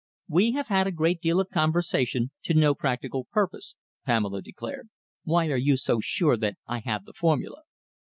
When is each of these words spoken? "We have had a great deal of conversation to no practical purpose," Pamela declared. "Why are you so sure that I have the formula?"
"We 0.27 0.53
have 0.53 0.65
had 0.69 0.87
a 0.87 0.91
great 0.91 1.21
deal 1.21 1.39
of 1.39 1.49
conversation 1.51 2.31
to 2.45 2.55
no 2.55 2.73
practical 2.73 3.25
purpose," 3.31 3.75
Pamela 4.03 4.41
declared. 4.41 4.89
"Why 5.25 5.45
are 5.49 5.57
you 5.57 5.77
so 5.77 5.99
sure 6.01 6.37
that 6.37 6.57
I 6.65 6.79
have 6.79 7.05
the 7.05 7.13
formula?" 7.13 7.61